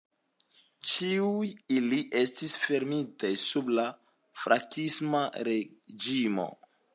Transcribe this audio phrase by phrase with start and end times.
[0.91, 3.85] Ĉiuj ili estis fermitaj sub la
[4.47, 6.49] frankisma reĝimo.